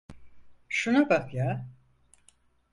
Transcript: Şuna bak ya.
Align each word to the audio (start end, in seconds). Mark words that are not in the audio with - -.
Şuna 0.69 1.09
bak 1.09 1.33
ya. 1.33 1.69